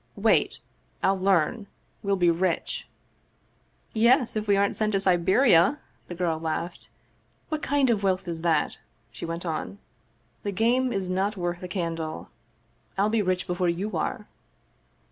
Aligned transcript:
"Wait! 0.15 0.57
I'll 1.03 1.19
learn. 1.19 1.67
We'll 2.01 2.15
be 2.15 2.31
rich!" 2.31 2.87
"Yes, 4.09 4.35
if 4.35 4.47
we 4.47 4.57
aren't 4.57 4.75
sent 4.75 4.93
to 4.93 4.99
Siberia!" 4.99 5.77
the 6.07 6.15
girl 6.15 6.39
laughed." 6.39 6.89
What 7.49 7.61
kind 7.61 7.87
of 7.91 8.01
wealth 8.01 8.27
is 8.27 8.41
that?" 8.41 8.79
she 9.11 9.27
went 9.27 9.45
on." 9.45 9.77
The 10.43 10.51
game 10.53 10.91
is 10.91 11.07
not 11.07 11.37
worth 11.37 11.61
the 11.61 11.67
candle. 11.67 12.29
I'll 12.97 13.09
be 13.09 13.21
rich 13.21 13.45
before 13.45 13.69
you 13.69 13.95
are." 13.95 14.25